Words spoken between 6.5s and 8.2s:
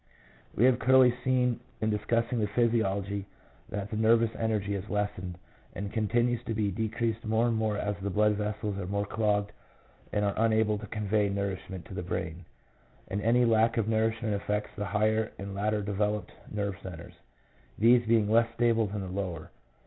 be decreased more and more as the